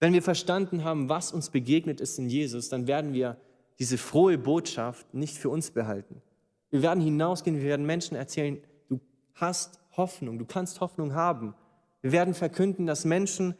[0.00, 3.36] Wenn wir verstanden haben, was uns begegnet ist in Jesus, dann werden wir
[3.78, 6.22] diese frohe Botschaft nicht für uns behalten.
[6.70, 9.00] Wir werden hinausgehen, wir werden Menschen erzählen, du
[9.34, 11.54] hast Hoffnung, du kannst Hoffnung haben.
[12.02, 13.54] Wir werden verkünden, dass Menschen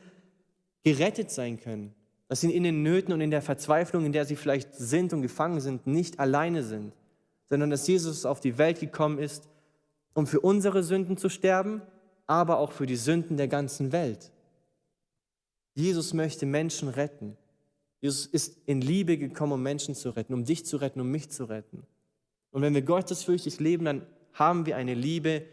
[0.85, 1.95] gerettet sein können,
[2.29, 5.23] dass sie in den Nöten und in der Verzweiflung, in der sie vielleicht sind und
[5.23, 6.95] gefangen sind, nicht alleine sind,
[7.49, 9.49] sondern dass Jesus auf die Welt gekommen ist,
[10.12, 11.81] um für unsere Sünden zu sterben,
[12.27, 14.31] aber auch für die Sünden der ganzen Welt.
[15.75, 17.37] Jesus möchte Menschen retten.
[18.01, 21.31] Jesus ist in Liebe gekommen, um Menschen zu retten, um dich zu retten, um mich
[21.31, 21.85] zu retten.
[22.51, 25.45] Und wenn wir gottesfürchtig leben, dann haben wir eine Liebe,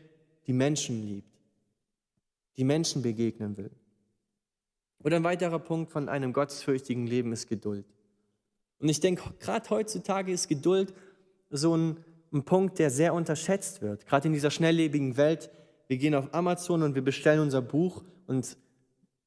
[0.47, 1.39] die Menschen liebt,
[2.57, 3.71] die Menschen begegnen will.
[5.05, 7.85] Und ein weiterer Punkt von einem gottesfürchtigen Leben ist Geduld.
[8.79, 10.95] Und ich denke, gerade heutzutage ist Geduld
[11.51, 14.07] so ein, ein Punkt, der sehr unterschätzt wird.
[14.07, 15.51] Gerade in dieser schnelllebigen Welt.
[15.87, 18.57] Wir gehen auf Amazon und wir bestellen unser Buch und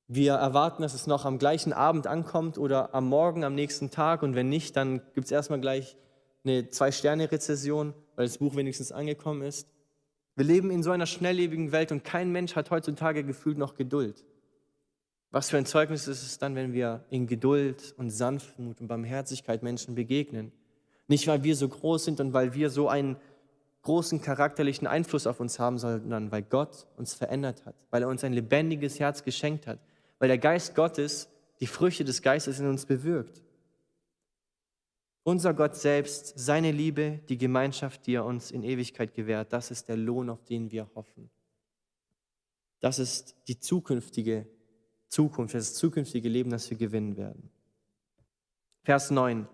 [0.09, 4.25] wir erwarten, dass es noch am gleichen Abend ankommt oder am Morgen, am nächsten Tag.
[4.25, 5.97] Und wenn nicht, dann gibt es erstmal gleich
[6.43, 9.69] eine Zwei-Sterne-Rezession, weil das Buch wenigstens angekommen ist.
[10.35, 14.25] Wir leben in so einer schnelllebigen Welt und kein Mensch hat heutzutage gefühlt noch Geduld.
[15.31, 19.63] Was für ein Zeugnis ist es dann, wenn wir in Geduld und Sanftmut und Barmherzigkeit
[19.63, 20.53] Menschen begegnen?
[21.07, 23.17] Nicht, weil wir so groß sind und weil wir so einen
[23.83, 28.25] großen charakterlichen Einfluss auf uns haben, sondern weil Gott uns verändert hat, weil er uns
[28.25, 29.79] ein lebendiges Herz geschenkt hat,
[30.19, 31.29] weil der Geist Gottes
[31.61, 33.43] die Früchte des Geistes in uns bewirkt.
[35.25, 39.89] Unser Gott selbst, seine Liebe, die Gemeinschaft, die er uns in Ewigkeit gewährt, das ist
[39.89, 41.31] der Lohn, auf den wir hoffen.
[42.81, 44.47] Das ist die zukünftige
[45.09, 47.51] Zukunft, das zukünftige Leben, das wir gewinnen werden.
[48.83, 49.47] Vers 9.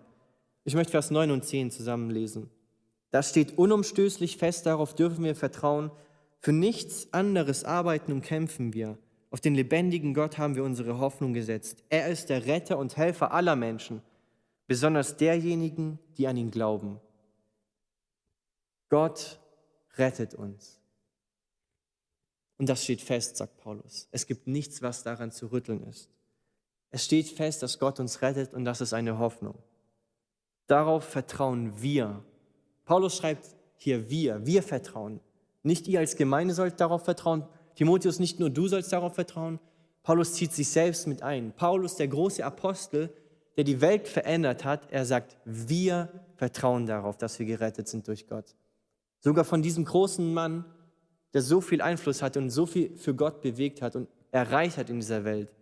[0.63, 2.49] Ich möchte Vers 9 und 10 zusammenlesen.
[3.11, 5.91] Da steht unumstößlich fest, darauf dürfen wir vertrauen.
[6.39, 8.97] Für nichts anderes arbeiten und kämpfen wir.
[9.31, 11.83] Auf den lebendigen Gott haben wir unsere Hoffnung gesetzt.
[11.89, 14.01] Er ist der Retter und Helfer aller Menschen,
[14.67, 16.99] besonders derjenigen, die an ihn glauben.
[18.89, 19.39] Gott
[19.97, 20.74] rettet uns.
[22.57, 24.07] Und das steht fest, sagt Paulus.
[24.11, 26.09] Es gibt nichts, was daran zu rütteln ist.
[26.91, 29.55] Es steht fest, dass Gott uns rettet und das ist eine Hoffnung.
[30.67, 32.23] Darauf vertrauen wir.
[32.85, 35.19] Paulus schreibt hier wir, wir vertrauen.
[35.63, 39.59] Nicht ihr als Gemeinde sollt darauf vertrauen, Timotheus, nicht nur du sollst darauf vertrauen,
[40.03, 41.51] Paulus zieht sich selbst mit ein.
[41.51, 43.11] Paulus, der große Apostel,
[43.57, 48.27] der die Welt verändert hat, er sagt, wir vertrauen darauf, dass wir gerettet sind durch
[48.27, 48.55] Gott.
[49.19, 50.65] Sogar von diesem großen Mann,
[51.35, 54.89] der so viel Einfluss hat und so viel für Gott bewegt hat und erreicht hat
[54.89, 55.53] in dieser Welt.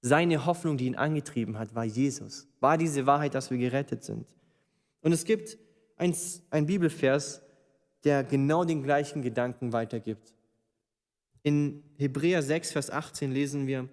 [0.00, 2.46] Seine Hoffnung, die ihn angetrieben hat, war Jesus.
[2.60, 4.26] War diese Wahrheit, dass wir gerettet sind.
[5.00, 5.58] Und es gibt
[5.96, 7.42] ein, Bibelvers,
[8.04, 10.32] der genau den gleichen Gedanken weitergibt.
[11.42, 13.88] In Hebräer 6, Vers 18 lesen wir,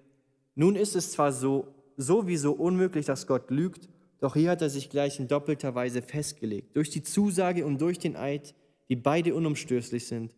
[0.53, 4.91] nun ist es zwar so, sowieso unmöglich, dass Gott lügt, doch hier hat er sich
[4.91, 8.53] gleich in doppelter Weise festgelegt, durch die Zusage und durch den Eid,
[8.89, 10.31] die beide unumstößlich sind.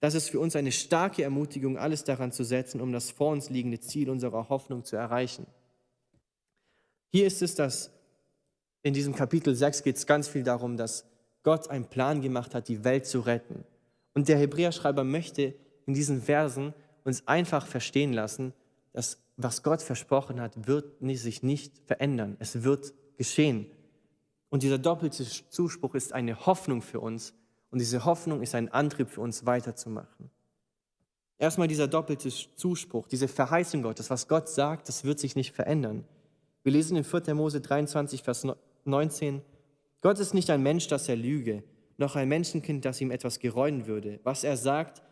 [0.00, 3.50] Das ist für uns eine starke Ermutigung, alles daran zu setzen, um das vor uns
[3.50, 5.46] liegende Ziel unserer Hoffnung zu erreichen.
[7.12, 7.92] Hier ist es, dass
[8.82, 11.04] in diesem Kapitel 6 geht es ganz viel darum, dass
[11.42, 13.64] Gott einen Plan gemacht hat, die Welt zu retten.
[14.14, 15.54] Und der Hebräerschreiber möchte
[15.86, 18.54] in diesen Versen uns einfach verstehen lassen,
[18.92, 22.36] dass was Gott versprochen hat, wird sich nicht verändern.
[22.40, 23.66] Es wird geschehen.
[24.50, 27.32] Und dieser doppelte Zuspruch ist eine Hoffnung für uns.
[27.70, 30.30] Und diese Hoffnung ist ein Antrieb für uns weiterzumachen.
[31.38, 36.04] Erstmal dieser doppelte Zuspruch, diese Verheißung Gottes, was Gott sagt, das wird sich nicht verändern.
[36.62, 37.34] Wir lesen in 4.
[37.34, 38.46] Mose 23, Vers
[38.84, 39.40] 19,
[40.02, 41.62] Gott ist nicht ein Mensch, dass er lüge,
[41.96, 44.20] noch ein Menschenkind, das ihm etwas gereuen würde.
[44.22, 45.02] Was er sagt,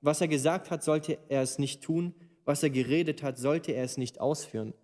[0.00, 3.84] was er gesagt hat, sollte er es nicht tun, was er geredet hat, sollte er
[3.84, 4.74] es nicht ausführen.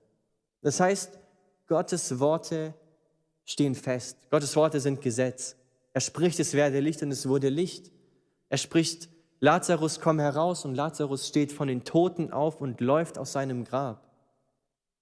[0.63, 1.19] Das heißt,
[1.67, 2.75] Gottes Worte
[3.45, 4.17] stehen fest.
[4.31, 5.57] Gottes Worte sind Gesetz.
[5.93, 7.91] Er spricht, es werde Licht und es wurde Licht.
[8.49, 9.09] Er spricht,
[9.41, 14.07] Lazarus, komm heraus und Lazarus steht von den Toten auf und läuft aus seinem Grab.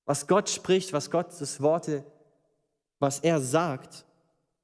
[0.04, 2.04] Was Gott spricht, was Gottes Worte,
[2.98, 4.06] was er sagt,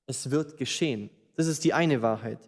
[0.06, 1.10] es wird geschehen.
[1.36, 2.38] Das ist die eine Wahrheit.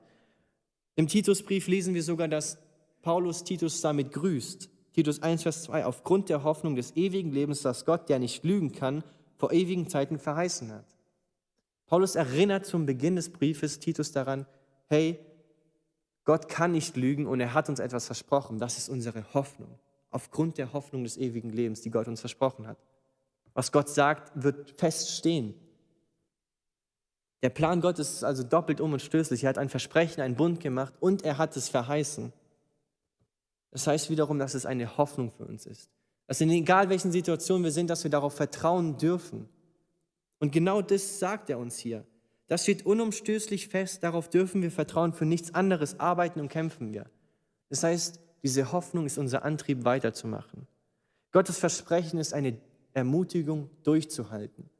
[0.95, 2.59] Im Titusbrief lesen wir sogar, dass
[3.03, 4.71] Paulus Titus damit grüßt.
[4.95, 8.73] Titus 1, Vers 2, aufgrund der Hoffnung des ewigen Lebens, das Gott, der nicht lügen
[8.73, 9.05] kann,
[9.37, 10.96] vor ewigen Zeiten verheißen hat.
[11.87, 14.47] Paulus erinnert zum Beginn des Briefes Titus daran,
[14.87, 15.19] hey,
[16.25, 18.59] Gott kann nicht lügen und er hat uns etwas versprochen.
[18.59, 19.79] Das ist unsere Hoffnung.
[20.11, 22.79] Aufgrund der Hoffnung des ewigen Lebens, die Gott uns versprochen hat.
[23.55, 25.55] Was Gott sagt, wird feststehen.
[27.43, 29.45] Der Plan Gottes ist also doppelt um und stößlich.
[29.45, 32.33] Er hat ein Versprechen, einen Bund gemacht und er hat es verheißen.
[33.71, 35.91] Das heißt wiederum, dass es eine Hoffnung für uns ist.
[36.27, 39.49] Dass in egal welchen Situationen wir sind, dass wir darauf vertrauen dürfen.
[40.39, 42.05] Und genau das sagt er uns hier.
[42.47, 47.07] Das steht unumstößlich fest, darauf dürfen wir vertrauen, für nichts anderes arbeiten und kämpfen wir.
[47.69, 50.67] Das heißt, diese Hoffnung ist unser Antrieb weiterzumachen.
[51.33, 52.59] Gottes Versprechen ist eine
[52.93, 54.71] Ermutigung durchzuhalten.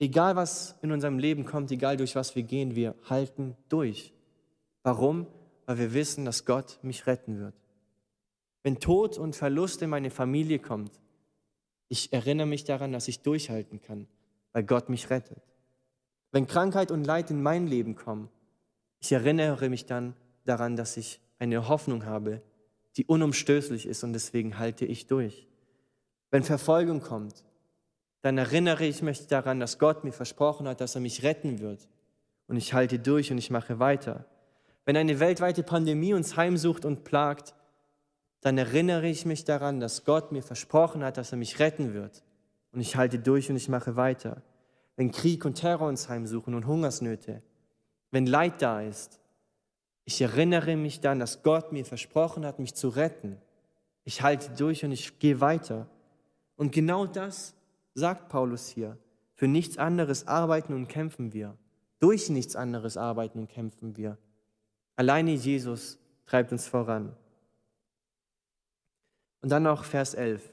[0.00, 4.12] Egal was in unserem Leben kommt, egal durch was wir gehen, wir halten durch.
[4.82, 5.26] Warum?
[5.66, 7.54] Weil wir wissen, dass Gott mich retten wird.
[8.62, 10.92] Wenn Tod und Verlust in meine Familie kommt,
[11.88, 14.06] ich erinnere mich daran, dass ich durchhalten kann,
[14.52, 15.42] weil Gott mich rettet.
[16.30, 18.28] Wenn Krankheit und Leid in mein Leben kommen,
[19.00, 22.42] ich erinnere mich dann daran, dass ich eine Hoffnung habe,
[22.96, 25.46] die unumstößlich ist und deswegen halte ich durch.
[26.30, 27.44] Wenn Verfolgung kommt,
[28.22, 31.88] dann erinnere ich mich daran, dass Gott mir versprochen hat, dass er mich retten wird.
[32.48, 34.26] Und ich halte durch und ich mache weiter.
[34.84, 37.54] Wenn eine weltweite Pandemie uns heimsucht und plagt,
[38.40, 42.22] dann erinnere ich mich daran, dass Gott mir versprochen hat, dass er mich retten wird.
[42.72, 44.42] Und ich halte durch und ich mache weiter.
[44.96, 47.42] Wenn Krieg und Terror uns heimsuchen und Hungersnöte,
[48.10, 49.20] wenn Leid da ist,
[50.04, 53.36] ich erinnere mich dann, dass Gott mir versprochen hat, mich zu retten.
[54.04, 55.86] Ich halte durch und ich gehe weiter.
[56.56, 57.54] Und genau das
[57.94, 58.96] sagt Paulus hier.
[59.34, 61.56] Für nichts anderes arbeiten und kämpfen wir.
[62.00, 64.16] Durch nichts anderes arbeiten und kämpfen wir.
[64.96, 67.14] Alleine Jesus treibt uns voran.
[69.40, 70.52] Und dann noch Vers 11.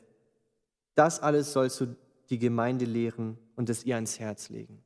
[0.94, 1.96] Das alles sollst du
[2.30, 4.84] die Gemeinde lehren und es ihr ans Herz legen.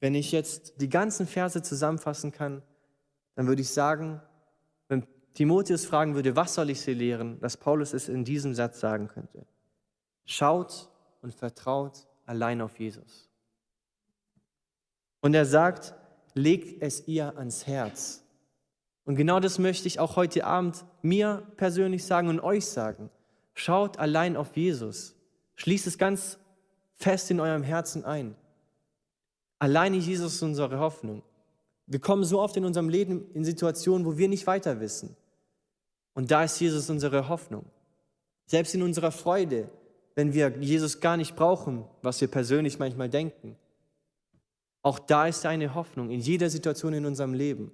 [0.00, 2.62] Wenn ich jetzt die ganzen Verse zusammenfassen kann,
[3.36, 4.20] dann würde ich sagen,
[4.88, 8.80] wenn Timotheus fragen würde, was soll ich sie lehren, dass Paulus es in diesem Satz
[8.80, 9.46] sagen könnte.
[10.24, 13.30] Schaut und vertraut allein auf Jesus.
[15.20, 15.94] Und er sagt,
[16.34, 18.21] legt es ihr ans Herz.
[19.04, 23.10] Und genau das möchte ich auch heute Abend mir persönlich sagen und euch sagen.
[23.54, 25.14] Schaut allein auf Jesus.
[25.56, 26.38] Schließt es ganz
[26.94, 28.36] fest in eurem Herzen ein.
[29.58, 31.22] Alleine Jesus ist unsere Hoffnung.
[31.86, 35.16] Wir kommen so oft in unserem Leben in Situationen, wo wir nicht weiter wissen.
[36.14, 37.64] Und da ist Jesus unsere Hoffnung.
[38.46, 39.68] Selbst in unserer Freude,
[40.14, 43.56] wenn wir Jesus gar nicht brauchen, was wir persönlich manchmal denken.
[44.82, 47.72] Auch da ist eine Hoffnung in jeder Situation in unserem Leben.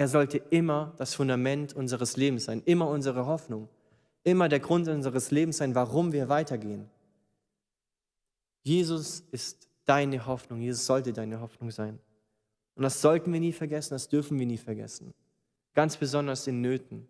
[0.00, 3.68] Er sollte immer das Fundament unseres Lebens sein, immer unsere Hoffnung,
[4.22, 6.88] immer der Grund unseres Lebens sein, warum wir weitergehen.
[8.62, 11.98] Jesus ist deine Hoffnung, Jesus sollte deine Hoffnung sein.
[12.76, 15.12] Und das sollten wir nie vergessen, das dürfen wir nie vergessen.
[15.74, 17.06] Ganz besonders in Nöten.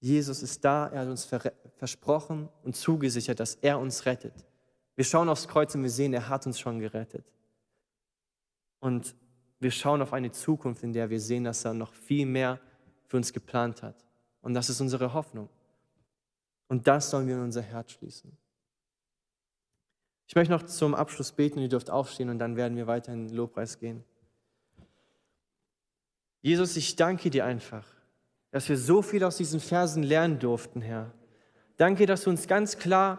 [0.00, 1.28] Jesus ist da, er hat uns
[1.76, 4.34] versprochen und zugesichert, dass er uns rettet.
[4.96, 7.24] Wir schauen aufs Kreuz und wir sehen, er hat uns schon gerettet.
[8.80, 9.14] Und
[9.66, 12.60] wir schauen auf eine Zukunft, in der wir sehen, dass er noch viel mehr
[13.06, 13.96] für uns geplant hat.
[14.42, 15.48] Und das ist unsere Hoffnung.
[16.68, 18.30] Und das sollen wir in unser Herz schließen.
[20.28, 23.26] Ich möchte noch zum Abschluss beten, ihr dürft aufstehen und dann werden wir weiter in
[23.26, 24.04] den Lobpreis gehen.
[26.42, 27.84] Jesus, ich danke dir einfach
[28.56, 31.10] dass wir so viel aus diesen Versen lernen durften, Herr.
[31.76, 33.18] Danke, dass du uns ganz klar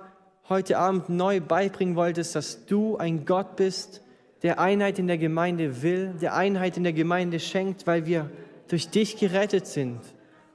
[0.49, 4.01] heute Abend neu beibringen wolltest, dass du ein Gott bist,
[4.47, 8.31] der Einheit in der Gemeinde will, der Einheit in der Gemeinde schenkt, weil wir
[8.69, 9.99] durch dich gerettet sind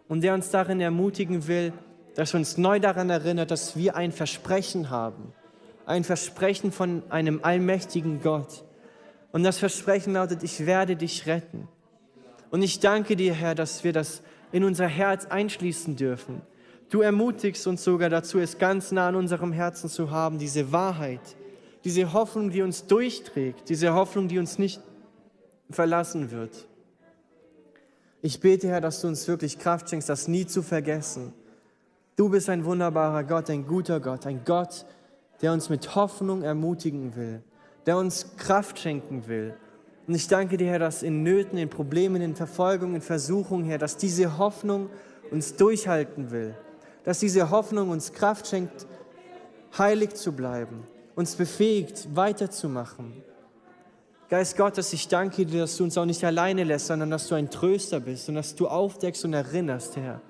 [0.08, 1.74] und der uns darin ermutigen will,
[2.14, 5.34] dass wir uns neu daran erinnert, dass wir ein Versprechen haben,
[5.84, 8.64] ein Versprechen von einem allmächtigen Gott.
[9.30, 11.68] Und das Versprechen lautet, ich werde dich retten.
[12.50, 14.22] Und ich danke dir, Herr, dass wir das
[14.52, 16.40] in unser Herz einschließen dürfen.
[16.88, 21.36] Du ermutigst uns sogar dazu, es ganz nah an unserem Herzen zu haben, diese Wahrheit,
[21.84, 24.80] diese Hoffnung, die uns durchträgt, diese Hoffnung, die uns nicht
[25.70, 26.68] verlassen wird.
[28.20, 31.32] Ich bete, Herr, dass du uns wirklich Kraft schenkst, das nie zu vergessen.
[32.14, 34.86] Du bist ein wunderbarer Gott, ein guter Gott, ein Gott,
[35.40, 37.42] der uns mit Hoffnung ermutigen will,
[37.84, 39.54] der uns Kraft schenken will.
[40.06, 43.78] Und ich danke dir, Herr, dass in Nöten, in Problemen, in Verfolgungen, in Versuchungen, Herr,
[43.78, 44.88] dass diese Hoffnung
[45.30, 46.54] uns durchhalten will,
[47.04, 48.86] dass diese Hoffnung uns Kraft schenkt,
[49.76, 53.22] heilig zu bleiben, uns befähigt, weiterzumachen.
[54.28, 57.34] Geist Gottes, ich danke dir, dass du uns auch nicht alleine lässt, sondern dass du
[57.34, 60.22] ein Tröster bist und dass du aufdeckst und erinnerst, Herr.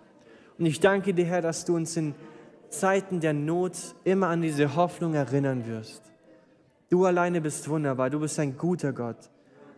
[0.59, 2.15] Und ich danke dir, Herr, dass du uns in
[2.69, 6.03] Zeiten der Not immer an diese Hoffnung erinnern wirst.
[6.91, 9.31] Du alleine bist wunderbar, du bist ein guter Gott.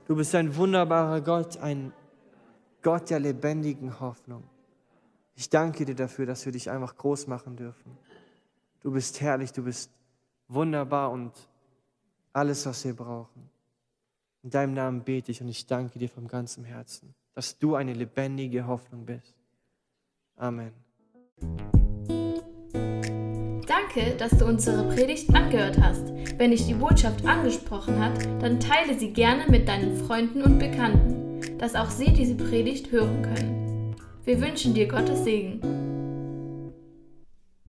[0.06, 1.92] Du bist ein wunderbarer Gott, ein
[2.82, 4.44] Gott der lebendigen Hoffnung.
[5.36, 7.98] Ich danke dir dafür, dass wir dich einfach groß machen dürfen.
[8.82, 9.90] Du bist herrlich, du bist
[10.48, 11.32] wunderbar und
[12.32, 13.50] alles, was wir brauchen.
[14.42, 17.94] In deinem Namen bete ich und ich danke dir von ganzem Herzen, dass du eine
[17.94, 19.34] lebendige Hoffnung bist.
[20.36, 20.72] Amen.
[23.66, 26.12] Danke, dass du unsere Predigt angehört hast.
[26.36, 31.58] Wenn dich die Botschaft angesprochen hat, dann teile sie gerne mit deinen Freunden und Bekannten,
[31.58, 33.96] dass auch sie diese Predigt hören können.
[34.24, 35.93] Wir wünschen dir Gottes Segen.